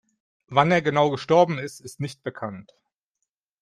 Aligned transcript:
Wann 0.47 0.71
er 0.71 0.81
genau 0.81 1.11
gestorben 1.11 1.59
ist, 1.59 1.79
ist 1.79 1.99
nicht 1.99 2.23
bekannt. 2.23 2.73